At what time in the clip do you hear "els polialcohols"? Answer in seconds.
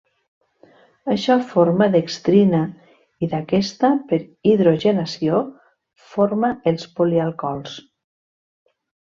6.73-7.79